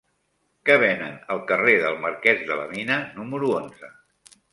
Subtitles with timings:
[0.69, 3.91] Què venen al carrer del Marquès de la Mina número onze?